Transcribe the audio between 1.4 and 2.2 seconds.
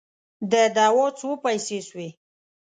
پیسې سوې؟